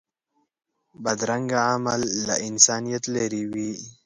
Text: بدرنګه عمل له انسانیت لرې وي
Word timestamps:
بدرنګه 1.03 1.59
عمل 1.69 2.01
له 2.27 2.35
انسانیت 2.47 3.03
لرې 3.15 3.43
وي 3.51 3.71